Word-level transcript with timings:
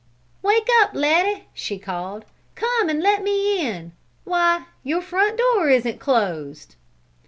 "Wake 0.41 0.67
up, 0.79 0.95
Letty!" 0.95 1.45
she 1.53 1.77
called. 1.77 2.25
"Come 2.55 2.89
and 2.89 3.03
let 3.03 3.21
me 3.21 3.59
in! 3.63 3.91
Why, 4.23 4.65
your 4.83 4.99
front 5.03 5.37
door 5.37 5.69
isn't 5.69 5.99
closed!" 5.99 6.73